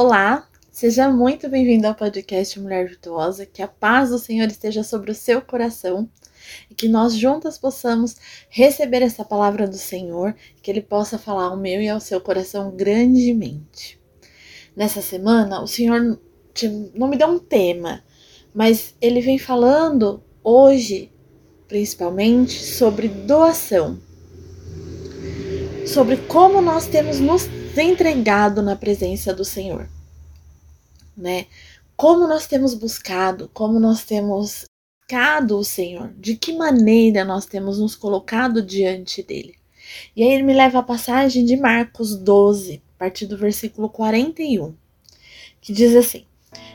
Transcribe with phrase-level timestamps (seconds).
[0.00, 3.44] Olá, seja muito bem-vindo ao podcast Mulher Virtuosa.
[3.44, 6.08] Que a paz do Senhor esteja sobre o seu coração
[6.70, 8.14] e que nós juntas possamos
[8.48, 12.70] receber essa palavra do Senhor, que Ele possa falar ao meu e ao seu coração
[12.76, 14.00] grandemente.
[14.76, 16.16] Nessa semana, o Senhor
[16.94, 18.04] não me deu um tema,
[18.54, 21.10] mas Ele vem falando hoje,
[21.66, 23.98] principalmente, sobre doação.
[25.84, 29.88] Sobre como nós temos nos entregado na presença do Senhor,
[31.16, 31.46] né?
[31.96, 34.64] Como nós temos buscado, como nós temos
[35.00, 39.54] buscado o Senhor, de que maneira nós temos nos colocado diante dele.
[40.14, 44.74] E aí ele me leva à passagem de Marcos 12, a partir do versículo 41,
[45.60, 46.24] que diz assim: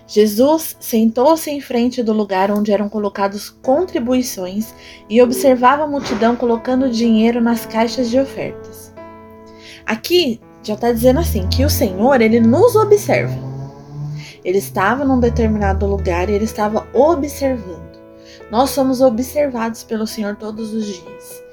[0.07, 4.73] Jesus sentou-se em frente do lugar onde eram colocados contribuições
[5.09, 8.93] e observava a multidão colocando dinheiro nas caixas de ofertas.
[9.85, 13.38] Aqui já está dizendo assim que o Senhor ele nos observa.
[14.44, 17.94] Ele estava num determinado lugar e ele estava observando.
[18.50, 21.44] Nós somos observados pelo Senhor todos os dias.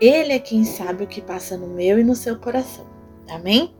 [0.00, 2.86] Ele é quem sabe o que passa no meu e no seu coração.
[3.28, 3.74] Amém?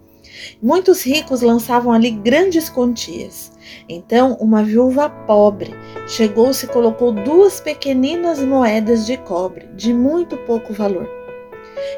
[0.62, 3.52] Muitos ricos lançavam ali grandes quantias.
[3.88, 5.72] Então, uma viúva pobre
[6.06, 11.08] chegou-se e colocou duas pequeninas moedas de cobre, de muito pouco valor.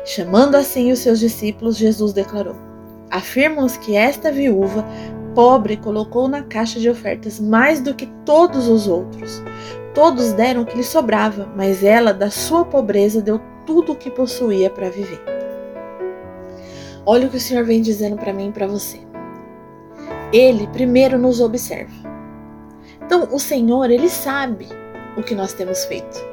[0.05, 2.70] Chamando assim os seus discípulos, Jesus declarou:
[3.11, 4.85] Afirmam-os que esta viúva
[5.35, 9.43] pobre colocou na caixa de ofertas mais do que todos os outros.
[9.95, 14.11] Todos deram o que lhe sobrava, mas ela, da sua pobreza, deu tudo o que
[14.11, 15.21] possuía para viver.
[17.05, 19.01] Olha o que o Senhor vem dizendo para mim e para você.
[20.33, 21.93] Ele primeiro nos observa.
[23.05, 24.69] Então, o Senhor, ele sabe
[25.17, 26.25] o que nós temos feito.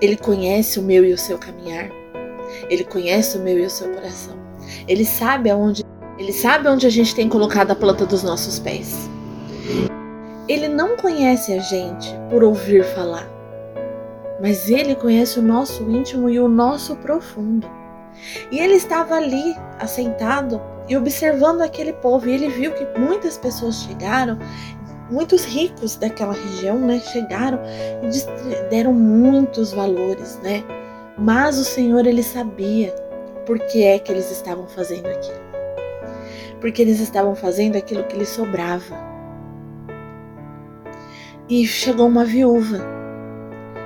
[0.00, 1.88] Ele conhece o meu e o seu caminhar.
[2.68, 4.45] Ele conhece o meu e o seu coração.
[4.86, 5.84] Ele sabe aonde,
[6.18, 9.08] ele sabe onde a gente tem colocado a planta dos nossos pés.
[10.48, 13.28] Ele não conhece a gente por ouvir falar,
[14.40, 17.68] mas ele conhece o nosso íntimo e o nosso profundo.
[18.50, 23.82] E ele estava ali, assentado e observando aquele povo, e ele viu que muitas pessoas
[23.82, 24.38] chegaram,
[25.10, 27.58] muitos ricos daquela região, né, chegaram
[28.02, 30.64] e deram muitos valores, né?
[31.18, 32.94] Mas o Senhor ele sabia
[33.46, 35.46] por que é que eles estavam fazendo aquilo.
[36.60, 39.06] Porque eles estavam fazendo aquilo que lhes sobrava.
[41.48, 42.80] E chegou uma viúva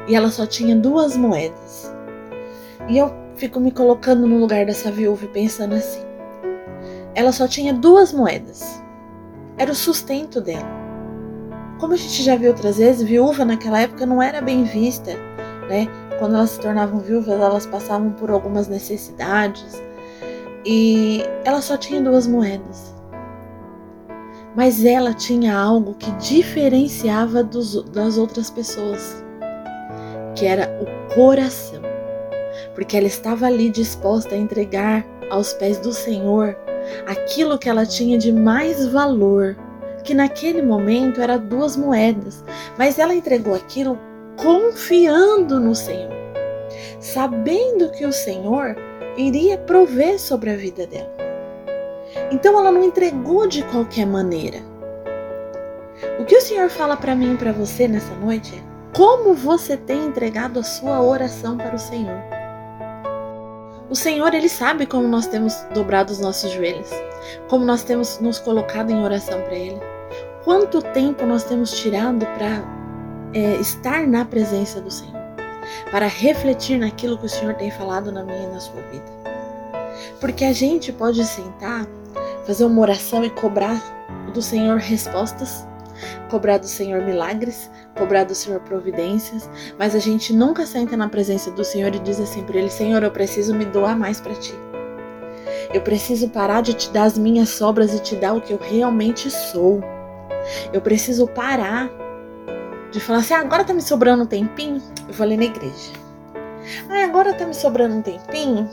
[0.09, 1.95] e ela só tinha duas moedas.
[2.89, 6.03] E eu fico me colocando no lugar dessa viúva e pensando assim:
[7.15, 8.83] ela só tinha duas moedas.
[9.59, 10.81] Era o sustento dela.
[11.79, 15.13] Como a gente já viu outras vezes, viúva naquela época não era bem vista,
[15.69, 15.87] né?
[16.21, 19.83] Quando elas se tornavam viúvas, elas passavam por algumas necessidades
[20.67, 22.95] e ela só tinha duas moedas.
[24.55, 29.25] Mas ela tinha algo que diferenciava dos, das outras pessoas,
[30.37, 31.81] que era o coração,
[32.75, 36.55] porque ela estava ali disposta a entregar aos pés do Senhor
[37.07, 39.57] aquilo que ela tinha de mais valor,
[40.05, 42.45] que naquele momento era duas moedas,
[42.77, 43.99] mas ela entregou aquilo
[44.43, 46.11] confiando no Senhor,
[46.99, 48.77] sabendo que o Senhor
[49.17, 51.11] iria prover sobre a vida dela.
[52.31, 54.59] Então ela não entregou de qualquer maneira.
[56.19, 59.77] O que o Senhor fala para mim e para você nessa noite é como você
[59.77, 62.19] tem entregado a sua oração para o Senhor.
[63.89, 66.91] O Senhor, Ele sabe como nós temos dobrado os nossos joelhos,
[67.49, 69.81] como nós temos nos colocado em oração para Ele.
[70.45, 72.80] Quanto tempo nós temos tirado para
[73.33, 75.21] é, estar na presença do Senhor,
[75.91, 79.21] para refletir naquilo que o Senhor tem falado na minha e na sua vida.
[80.21, 81.87] Porque a gente pode sentar,
[82.47, 83.81] fazer uma oração e cobrar
[84.33, 85.67] do Senhor respostas,
[86.31, 89.49] cobrar do Senhor milagres, cobrar do Senhor providências,
[89.79, 93.03] mas a gente nunca senta na presença do Senhor e diz assim para Ele: Senhor,
[93.03, 94.55] eu preciso me doar mais para Ti.
[95.73, 98.59] Eu preciso parar de te dar as minhas sobras e te dar o que eu
[98.59, 99.81] realmente sou.
[100.73, 101.89] Eu preciso parar
[102.91, 105.93] de falar assim, ah, agora tá me sobrando um tempinho, eu vou ler na igreja.
[106.89, 108.69] Ah, agora tá me sobrando um tempinho,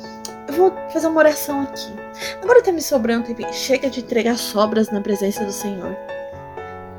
[0.48, 1.92] eu vou fazer uma oração aqui.
[2.42, 3.54] Agora tá me sobrando um tempinho.
[3.54, 5.96] Chega de entregar sobras na presença do Senhor.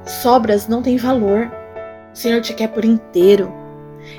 [0.04, 1.50] Sobras não têm valor.
[2.12, 3.52] O Senhor te quer por inteiro.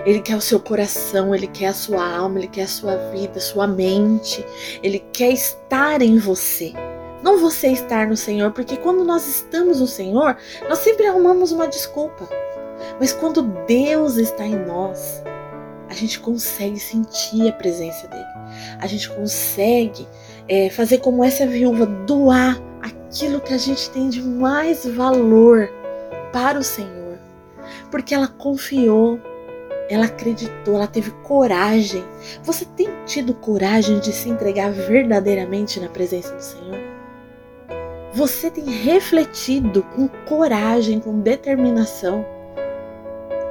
[0.05, 3.39] Ele quer o seu coração, ele quer a sua alma, ele quer a sua vida,
[3.39, 4.45] sua mente.
[4.83, 6.73] Ele quer estar em você.
[7.23, 10.37] Não você estar no Senhor, porque quando nós estamos no Senhor,
[10.69, 12.29] nós sempre arrumamos uma desculpa.
[12.99, 15.23] Mas quando Deus está em nós,
[15.89, 18.23] a gente consegue sentir a presença dele.
[18.79, 20.07] A gente consegue
[20.47, 25.69] é, fazer como essa viúva, doar aquilo que a gente tem de mais valor
[26.31, 27.17] para o Senhor,
[27.89, 29.19] porque ela confiou,
[29.89, 32.03] ela acreditou, ela teve coragem.
[32.43, 36.79] Você tem tido coragem de se entregar verdadeiramente na presença do Senhor?
[38.13, 42.25] Você tem refletido com coragem, com determinação?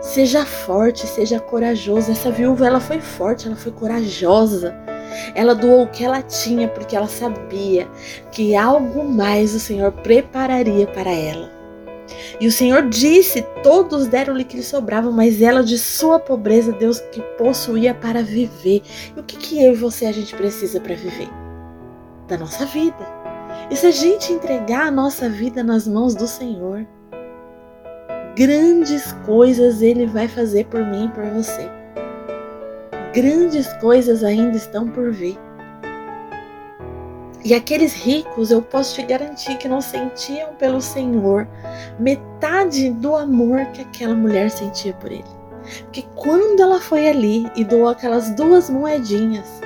[0.01, 2.13] Seja forte, seja corajoso.
[2.13, 4.75] Essa viúva, ela foi forte, ela foi corajosa.
[5.35, 7.89] Ela doou o que ela tinha porque ela sabia
[8.31, 11.51] que algo mais o Senhor prepararia para ela.
[12.41, 17.01] E o Senhor disse: Todos deram-lhe que lhe sobrava, mas ela de sua pobreza Deus
[17.01, 18.83] que possuía para viver.
[19.17, 21.29] E o que, que eu e você a gente precisa para viver?
[22.29, 23.19] Da nossa vida.
[23.71, 26.87] E se a gente entregar a nossa vida nas mãos do Senhor,
[28.39, 31.69] grandes coisas Ele vai fazer por mim e por você.
[33.13, 35.37] Grandes coisas ainda estão por vir.
[37.45, 41.49] E aqueles ricos, eu posso te garantir que não sentiam pelo Senhor
[41.99, 45.25] metade do amor que aquela mulher sentia por ele.
[45.83, 49.61] Porque quando ela foi ali e doou aquelas duas moedinhas,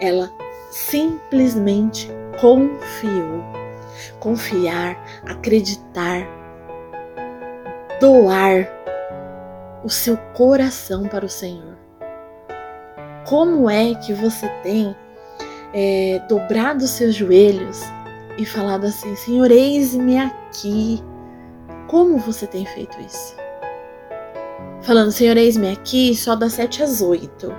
[0.00, 0.32] ela
[0.72, 2.10] simplesmente
[2.40, 3.44] confiou.
[4.18, 6.26] Confiar, acreditar,
[8.00, 8.68] doar
[9.84, 11.76] o seu coração para o Senhor.
[13.26, 14.94] Como é que você tem
[15.72, 17.80] é, dobrado os seus joelhos
[18.38, 21.02] e falado assim: Senhor, eis-me aqui.
[21.88, 23.36] Como você tem feito isso?
[24.82, 27.52] Falando, Senhor, eis-me aqui só das 7 às 8,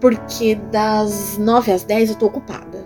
[0.00, 2.84] porque das 9 às 10 eu tô ocupada.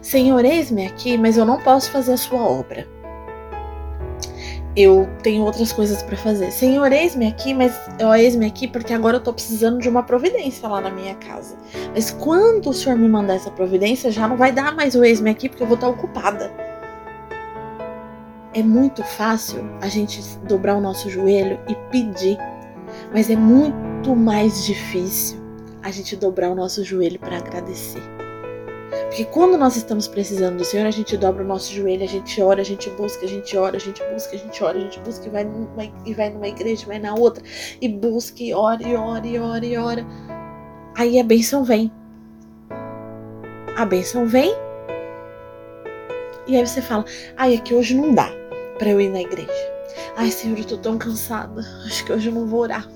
[0.00, 2.95] Senhor, eis-me aqui, mas eu não posso fazer a sua obra
[4.76, 6.50] eu tenho outras coisas para fazer.
[6.50, 10.68] Senhor, eis-me aqui, mas eu eis-me aqui porque agora eu tô precisando de uma providência
[10.68, 11.56] lá na minha casa.
[11.94, 15.30] Mas quando o Senhor me mandar essa providência, já não vai dar mais o eis-me
[15.30, 16.52] aqui porque eu vou estar ocupada.
[18.52, 22.38] É muito fácil a gente dobrar o nosso joelho e pedir,
[23.12, 25.38] mas é muito mais difícil
[25.82, 28.15] a gente dobrar o nosso joelho para agradecer.
[29.04, 32.40] Porque quando nós estamos precisando do Senhor, a gente dobra o nosso joelho, a gente
[32.42, 35.00] ora, a gente busca, a gente ora, a gente busca, a gente ora, a gente
[35.00, 37.42] busca e vai numa, e vai numa igreja, vai na outra,
[37.80, 40.06] e busca, e ora, e ora, e ora, e ora.
[40.96, 41.90] Aí a bênção vem.
[43.76, 44.54] A bênção vem.
[46.46, 47.04] E aí você fala,
[47.36, 48.30] ai, é que hoje não dá
[48.78, 49.50] para eu ir na igreja.
[50.16, 51.62] Ai, Senhor, eu tô tão cansada.
[51.84, 52.88] Acho que hoje eu não vou orar.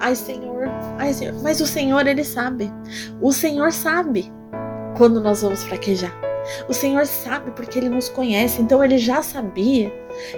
[0.00, 0.68] Ai, Senhor,
[0.98, 1.34] ai, Senhor.
[1.42, 2.72] Mas o Senhor, ele sabe.
[3.20, 4.32] O Senhor sabe
[5.00, 6.14] quando nós vamos fraquejar.
[6.68, 9.90] O Senhor sabe porque Ele nos conhece, então Ele já sabia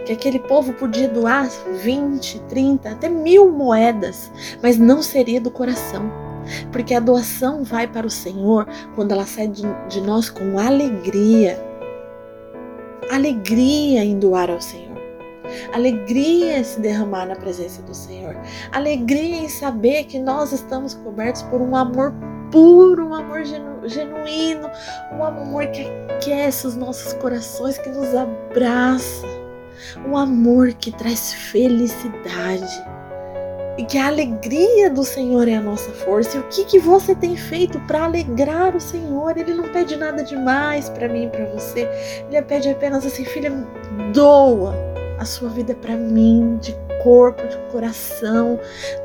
[0.06, 1.49] que aquele povo podia doar
[1.82, 4.31] 20, 30, até mil moedas,
[4.62, 6.09] mas não seria do coração.
[6.70, 11.61] Porque a doação vai para o Senhor quando ela sai de, de nós com alegria.
[13.11, 14.97] Alegria em doar ao Senhor.
[15.75, 18.37] Alegria em se derramar na presença do Senhor.
[18.70, 22.15] Alegria em saber que nós estamos cobertos por um amor
[22.53, 24.71] puro, um amor genu, genuíno,
[25.13, 25.83] um amor que
[26.17, 29.27] aquece os nossos corações, que nos abraça,
[30.07, 32.93] um amor que traz felicidade.
[33.79, 36.37] E que a alegria do Senhor é a nossa força.
[36.37, 39.35] E o que, que você tem feito para alegrar o Senhor?
[39.39, 41.89] Ele não pede nada demais para mim e para você.
[42.29, 43.51] Ele pede apenas assim, filha,
[44.13, 44.75] doa
[45.19, 48.59] a sua vida para mim de corpo, de coração,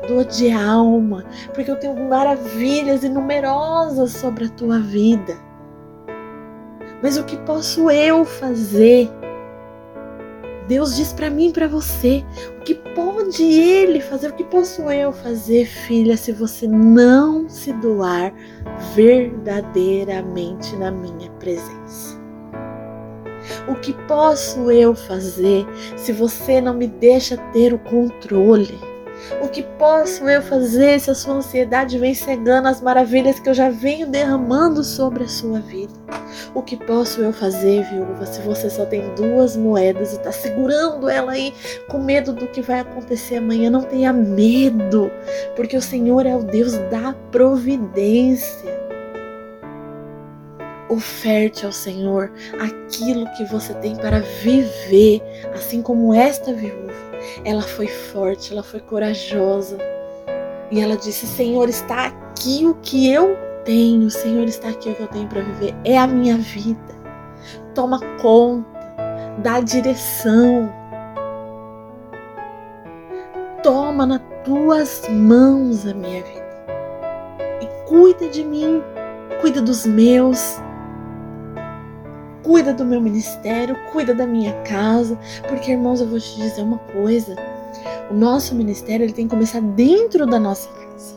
[0.06, 1.24] doa de alma,
[1.54, 5.36] porque eu tenho maravilhas e numerosas sobre a tua vida.
[7.02, 9.08] Mas o que posso eu fazer?
[10.66, 12.24] Deus diz para mim e para você,
[12.58, 14.28] o que pode ele fazer?
[14.28, 18.34] O que posso eu fazer, filha, se você não se doar
[18.94, 22.17] verdadeiramente na minha presença?
[23.66, 28.78] O que posso eu fazer se você não me deixa ter o controle?
[29.42, 33.54] O que posso eu fazer se a sua ansiedade vem cegando as maravilhas que eu
[33.54, 35.92] já venho derramando sobre a sua vida?
[36.54, 41.08] O que posso eu fazer, viúva, se você só tem duas moedas e está segurando
[41.08, 41.52] ela aí
[41.88, 43.70] com medo do que vai acontecer amanhã?
[43.70, 45.10] Não tenha medo,
[45.56, 48.87] porque o Senhor é o Deus da providência
[50.88, 55.22] oferte ao Senhor aquilo que você tem para viver,
[55.54, 56.92] assim como esta viúva.
[57.44, 59.78] Ela foi forte, ela foi corajosa.
[60.70, 64.10] E ela disse: Senhor, está aqui o que eu tenho.
[64.10, 65.74] Senhor, está aqui o que eu tenho para viver.
[65.84, 66.98] É a minha vida.
[67.74, 68.66] Toma conta,
[69.38, 70.72] dá direção.
[73.62, 76.48] Toma nas tuas mãos a minha vida.
[77.60, 78.82] E cuida de mim,
[79.40, 80.60] cuida dos meus,
[82.48, 86.78] cuida do meu ministério, cuida da minha casa, porque irmãos, eu vou te dizer uma
[86.78, 87.36] coisa.
[88.10, 91.14] O nosso ministério ele tem que começar dentro da nossa casa.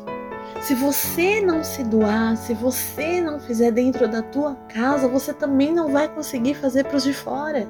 [0.61, 5.73] Se você não se doar, se você não fizer dentro da tua casa, você também
[5.73, 7.65] não vai conseguir fazer para os de fora.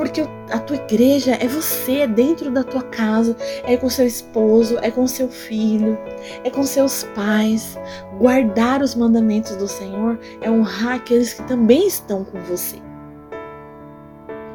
[0.00, 4.78] Porque a tua igreja é você, é dentro da tua casa, é com seu esposo,
[4.80, 5.98] é com seu filho,
[6.42, 7.78] é com seus pais.
[8.18, 12.78] Guardar os mandamentos do Senhor é honrar aqueles que também estão com você.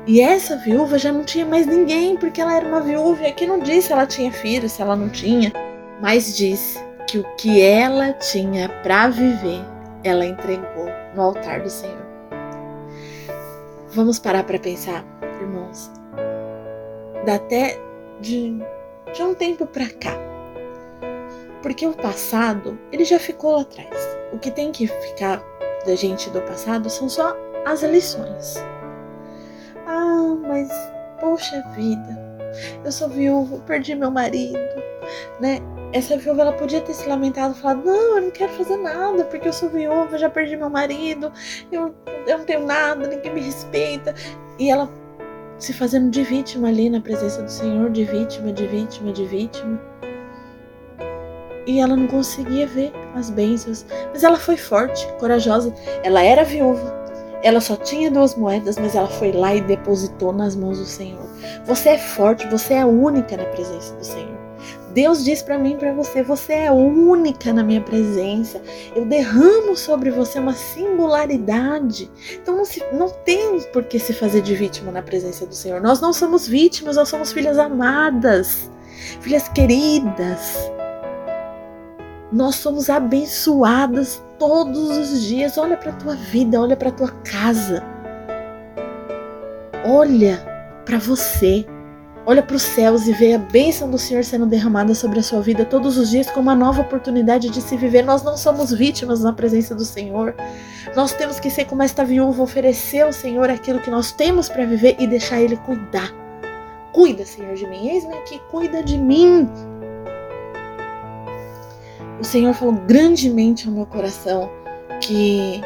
[0.07, 3.45] E essa viúva já não tinha mais ninguém, porque ela era uma viúva e aqui
[3.45, 5.53] não disse se ela tinha filho, se ela não tinha,
[6.01, 9.63] mas disse que o que ela tinha para viver,
[10.03, 12.03] ela entregou no altar do Senhor.
[13.95, 15.05] Vamos parar para pensar
[15.45, 15.91] irmãos,
[17.25, 17.79] dá até
[18.19, 18.57] de,
[19.13, 20.17] de um tempo para cá.
[21.61, 24.17] Porque o passado, ele já ficou lá atrás.
[24.31, 25.41] O que tem que ficar
[25.85, 27.35] da gente do passado são só
[27.65, 28.55] as lições.
[29.87, 30.69] Ah, mas
[31.19, 32.19] poxa vida,
[32.83, 34.59] eu sou viúva, perdi meu marido,
[35.39, 35.59] né?
[35.93, 39.47] Essa viúva ela podia ter se lamentado falado: Não, eu não quero fazer nada porque
[39.47, 41.31] eu sou viúva, já perdi meu marido,
[41.71, 41.95] eu,
[42.27, 44.13] eu não tenho nada, ninguém me respeita.
[44.59, 44.89] E ela
[45.57, 49.81] se fazendo de vítima ali na presença do Senhor, de vítima, de vítima, de vítima.
[51.67, 55.74] E ela não conseguia ver as bênçãos, mas ela foi forte, corajosa.
[56.03, 56.93] Ela era viúva,
[57.41, 61.25] ela só tinha duas moedas, mas ela foi lá e depositou nas mãos do Senhor.
[61.65, 64.44] Você é forte, você é única na presença do Senhor.
[64.95, 68.61] Deus diz para mim e para você: você é única na minha presença.
[68.95, 72.09] Eu derramo sobre você uma singularidade.
[72.41, 75.81] Então não, se, não tem por que se fazer de vítima na presença do Senhor.
[75.81, 78.71] Nós não somos vítimas, nós somos filhas amadas,
[79.19, 80.71] filhas queridas.
[82.31, 85.57] Nós somos abençoadas todos os dias.
[85.57, 87.83] Olha para tua vida, olha para tua casa.
[89.85, 90.37] Olha
[90.85, 91.65] para você.
[92.27, 95.41] Olha para os céus e vê a bênção do Senhor sendo derramada sobre a sua
[95.41, 98.01] vida todos os dias como uma nova oportunidade de se viver.
[98.01, 100.34] Nós não somos vítimas na presença do Senhor.
[100.96, 104.65] Nós temos que ser como esta viúva, oferecer ao Senhor aquilo que nós temos para
[104.65, 106.12] viver e deixar Ele cuidar.
[106.91, 107.89] Cuida, Senhor, de mim.
[107.89, 109.48] Eis-me aqui, cuida de mim.
[112.20, 114.50] O Senhor falou grandemente ao meu coração
[115.00, 115.62] que,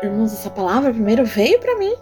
[0.00, 1.94] irmãos, essa palavra primeiro veio para mim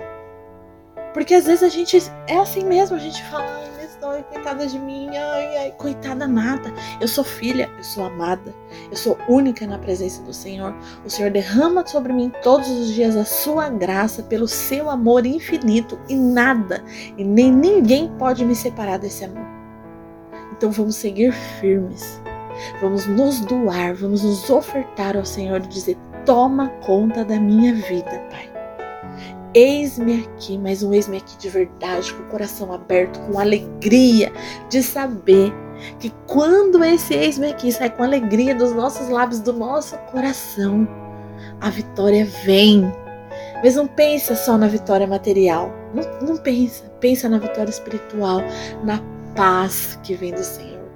[1.18, 1.98] porque às vezes a gente
[2.28, 6.28] é assim mesmo, a gente fala, ai, mas dói, coitada de mim, ai, ai, coitada
[6.28, 6.72] nada.
[7.00, 8.54] Eu sou filha, eu sou amada,
[8.88, 10.72] eu sou única na presença do Senhor.
[11.04, 15.98] O Senhor derrama sobre mim todos os dias a sua graça pelo seu amor infinito
[16.08, 16.84] e nada
[17.16, 19.44] e nem ninguém pode me separar desse amor.
[20.52, 22.22] Então vamos seguir firmes.
[22.80, 28.24] Vamos nos doar, vamos nos ofertar ao Senhor e dizer: toma conta da minha vida,
[28.30, 28.57] Pai.
[29.54, 34.30] Eis-me aqui, mais um eis-me aqui de verdade, com o coração aberto, com alegria
[34.68, 35.52] de saber
[35.98, 40.86] que quando esse eis-me aqui sai com alegria dos nossos lábios, do nosso coração,
[41.62, 42.92] a vitória vem.
[43.62, 48.42] Mas não pensa só na vitória material, não, não pensa, pensa na vitória espiritual,
[48.84, 49.00] na
[49.34, 50.88] paz que vem do Senhor,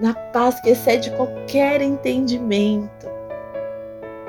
[0.00, 3.15] na paz que excede qualquer entendimento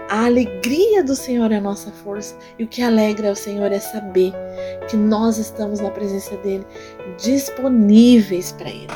[0.09, 2.37] a alegria do Senhor é a nossa força.
[2.57, 4.33] E o que alegra o Senhor é saber
[4.89, 6.65] que nós estamos na presença dEle,
[7.17, 8.87] disponíveis para Ele,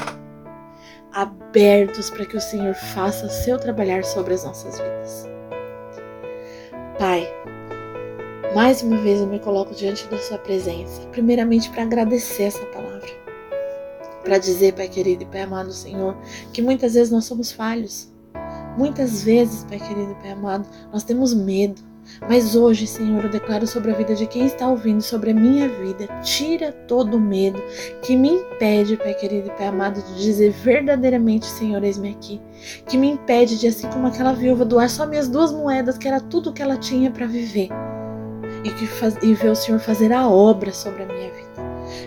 [1.11, 5.29] abertos para que o Senhor faça seu trabalhar sobre as nossas vidas.
[6.97, 7.27] Pai,
[8.55, 13.09] mais uma vez eu me coloco diante da Sua presença, primeiramente para agradecer essa palavra,
[14.23, 16.15] para dizer, Pai querido e Pai amado Senhor,
[16.53, 18.10] que muitas vezes nós somos falhos
[18.77, 21.81] Muitas vezes, Pai querido Pai amado, nós temos medo.
[22.27, 25.69] Mas hoje, Senhor, eu declaro sobre a vida de quem está ouvindo, sobre a minha
[25.69, 27.61] vida, tira todo o medo
[28.01, 32.41] que me impede, Pai querido e Pai amado, de dizer verdadeiramente, Senhor, eis-me aqui.
[32.87, 36.19] Que me impede de, assim como aquela viúva, doar só minhas duas moedas, que era
[36.19, 37.69] tudo que ela tinha para viver.
[38.63, 41.50] E, que faz, e ver o Senhor fazer a obra sobre a minha vida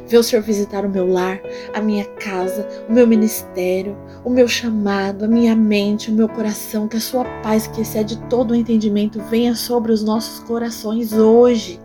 [0.07, 1.41] ver o Senhor visitar o meu lar,
[1.73, 6.89] a minha casa, o meu ministério, o meu chamado, a minha mente, o meu coração,
[6.89, 11.81] que a sua paz que excede todo o entendimento venha sobre os nossos corações hoje.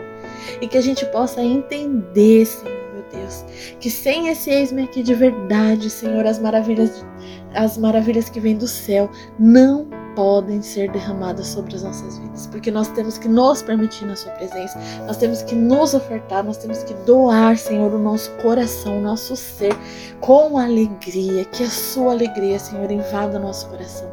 [0.61, 3.45] E que a gente possa entender, Senhor, meu Deus,
[3.79, 7.05] que sem esse eis-me aqui de verdade, Senhor, as maravilhas
[7.53, 9.87] as maravilhas que vêm do céu não
[10.19, 14.33] podem ser derramadas sobre as nossas vidas, porque nós temos que nos permitir na Sua
[14.33, 19.01] presença, nós temos que nos ofertar, nós temos que doar, Senhor, o nosso coração, o
[19.01, 19.73] nosso ser,
[20.19, 24.11] com alegria, que a Sua alegria, Senhor, invada nosso coração.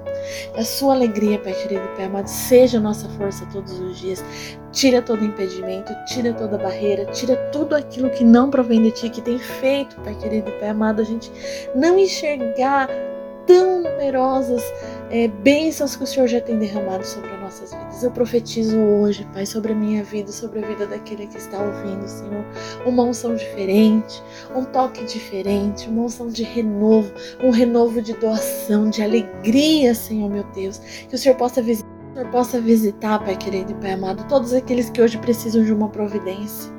[0.54, 4.24] Que a Sua alegria, Pai querido, Pai amado, seja a nossa força todos os dias.
[4.70, 9.20] Tira todo impedimento, tira toda barreira, tira tudo aquilo que não provém de Ti, que
[9.20, 11.32] tem feito, Pai querido, Pai amado, a gente
[11.74, 12.88] não enxergar
[13.44, 14.62] tão numerosas
[15.10, 18.02] é, bênçãos que o Senhor já tem derramado sobre as nossas vidas.
[18.02, 22.06] Eu profetizo hoje, Pai, sobre a minha vida, sobre a vida daquele que está ouvindo,
[22.08, 22.44] Senhor,
[22.84, 24.22] uma unção diferente,
[24.54, 30.44] um toque diferente, uma unção de renovo, um renovo de doação, de alegria, Senhor, meu
[30.54, 30.78] Deus.
[30.78, 31.88] Que o Senhor possa visitar.
[32.10, 35.70] O Senhor possa visitar, Pai querido e Pai amado, todos aqueles que hoje precisam de
[35.70, 36.72] uma providência.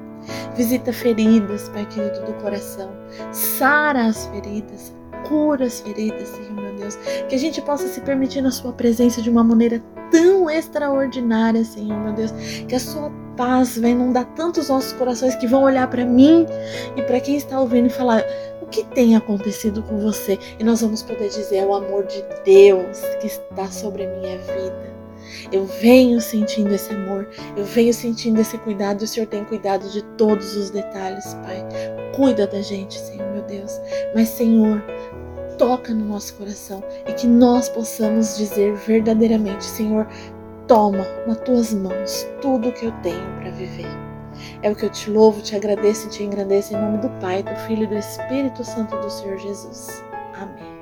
[0.55, 2.89] Visita feridas, Pai querido do coração.
[3.31, 4.96] Sara as feridas,
[5.27, 6.96] cura as feridas, Senhor Deus.
[7.27, 12.00] Que a gente possa se permitir na Sua presença de uma maneira tão extraordinária, Senhor
[12.00, 12.31] meu Deus.
[12.67, 16.46] Que a Sua paz vai inundar tantos nossos corações que vão olhar para mim
[16.96, 18.24] e para quem está ouvindo e falar:
[18.62, 20.38] o que tem acontecido com você?
[20.60, 24.38] E nós vamos poder dizer: é o amor de Deus que está sobre a minha
[24.39, 24.98] vida.
[25.51, 30.01] Eu venho sentindo esse amor, eu venho sentindo esse cuidado, o Senhor tem cuidado de
[30.17, 31.65] todos os detalhes, Pai.
[32.15, 33.79] Cuida da gente, Senhor, meu Deus.
[34.15, 34.84] Mas, Senhor,
[35.57, 40.07] toca no nosso coração e que nós possamos dizer verdadeiramente: Senhor,
[40.67, 43.87] toma nas tuas mãos tudo o que eu tenho para viver.
[44.61, 47.41] É o que eu te louvo, te agradeço e te engrandeço em nome do Pai,
[47.41, 50.03] do Filho e do Espírito Santo do Senhor Jesus.
[50.39, 50.77] Amém.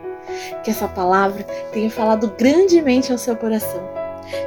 [0.63, 3.81] Que essa palavra tenha falado grandemente ao seu coração,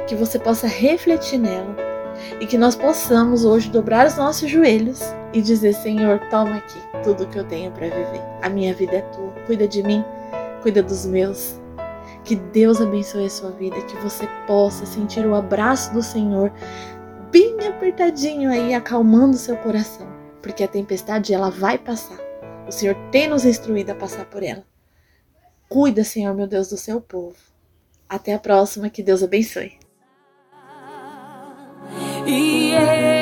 [0.07, 1.75] que você possa refletir nela
[2.39, 5.01] e que nós possamos hoje dobrar os nossos joelhos
[5.33, 8.21] e dizer: Senhor, toma aqui tudo o que eu tenho para viver.
[8.43, 10.03] A minha vida é tua, cuida de mim
[10.61, 11.59] cuida dos meus.
[12.23, 16.51] Que Deus abençoe a sua vida, que você possa sentir o abraço do Senhor
[17.31, 20.07] bem apertadinho aí, acalmando seu coração,
[20.41, 22.17] porque a tempestade ela vai passar.
[22.67, 24.63] O Senhor tem nos instruído a passar por ela.
[25.67, 27.37] Cuida, Senhor, meu Deus, do seu povo.
[28.07, 29.77] Até a próxima, que Deus abençoe.
[32.27, 33.18] Yeah.